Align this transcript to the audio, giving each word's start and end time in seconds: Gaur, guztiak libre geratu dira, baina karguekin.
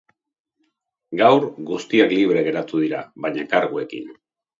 Gaur, 1.19 1.43
guztiak 1.71 2.15
libre 2.19 2.41
geratu 2.47 2.81
dira, 2.85 3.03
baina 3.27 3.45
karguekin. 3.53 4.09